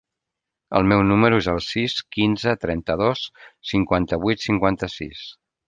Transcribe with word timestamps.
El 0.79 0.87
meu 0.91 1.03
número 1.09 1.41
es 1.41 1.49
el 1.53 1.61
sis, 1.65 1.95
quinze, 2.17 2.55
trenta-dos, 2.65 3.23
cinquanta-vuit, 3.75 4.45
cinquanta-sis. 4.51 5.25